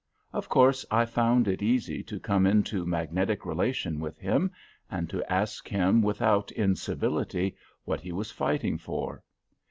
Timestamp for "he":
8.01-8.11